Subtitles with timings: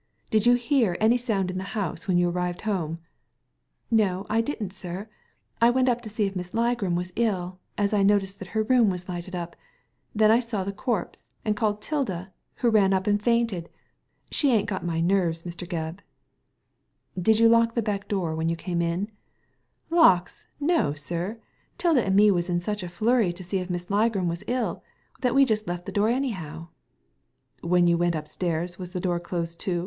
[0.31, 2.97] Did you hear any sound in the house when you arrived home?""
[3.91, 5.07] No, I didn't, sir.
[5.61, 8.63] I went up to see if Miss Ligram was ill, as I noticed that her
[8.63, 9.55] room was lighted up,
[10.15, 13.69] then I saw the corpse, and called 'Tilda, who ran up and fainted.
[14.31, 15.67] She ain't got my nerves, Mr.
[15.69, 15.99] Gebb.""
[17.27, 19.11] Did you lock the back door when you came in?"
[19.91, 21.39] Lawks, no, sir t
[21.77, 24.83] 'Tilda and me was in such a flurry to see if Miss Ligram was ill
[25.21, 26.69] that we just left the door anyhow.
[27.61, 29.79] When you went upstairs was the door closed to?"